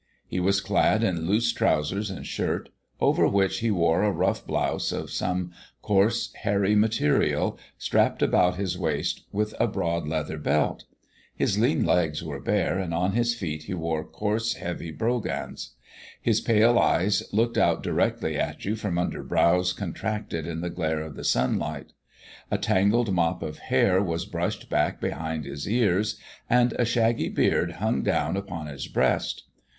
He 0.27 0.39
was 0.39 0.61
clad 0.61 1.03
in 1.03 1.27
loose 1.27 1.53
trousers 1.53 2.09
and 2.09 2.25
shirt, 2.25 2.69
over 2.99 3.27
which 3.27 3.59
he 3.59 3.69
wore 3.69 4.01
a 4.01 4.09
rough 4.11 4.47
blouse 4.47 4.91
of 4.91 5.11
some 5.11 5.51
coarse, 5.83 6.33
hairy 6.41 6.73
material, 6.75 7.59
strapped 7.77 8.23
about 8.23 8.55
his 8.55 8.75
waist 8.79 9.25
with 9.31 9.53
a 9.59 9.67
broad 9.67 10.07
leather 10.07 10.39
belt. 10.39 10.85
His 11.35 11.59
lean 11.59 11.85
legs 11.85 12.23
were 12.23 12.39
bare, 12.39 12.79
and 12.79 12.95
on 12.95 13.11
his 13.11 13.35
feet 13.35 13.65
he 13.65 13.75
wore 13.75 14.03
coarse, 14.03 14.53
heavy 14.55 14.89
brogans. 14.89 15.75
His 16.19 16.41
pale 16.41 16.79
eyes 16.79 17.21
looked 17.31 17.59
out 17.59 17.83
directly 17.83 18.39
at 18.39 18.65
you 18.65 18.75
from 18.75 18.97
under 18.97 19.21
brows 19.21 19.71
contracted 19.71 20.47
in 20.47 20.61
the 20.61 20.71
glare 20.71 21.01
of 21.01 21.13
the 21.15 21.23
sunlight. 21.23 21.93
A 22.49 22.57
tangled 22.57 23.13
mop 23.13 23.43
of 23.43 23.59
hair 23.59 24.01
was 24.01 24.25
brushed 24.25 24.67
back 24.67 24.99
behind 24.99 25.45
his 25.45 25.69
ears, 25.69 26.19
and 26.49 26.73
a 26.79 26.85
shaggy 26.85 27.29
beard 27.29 27.73
hung 27.73 28.01
down 28.01 28.35
upon 28.35 28.65
his 28.65 28.87
breast. 28.87 29.43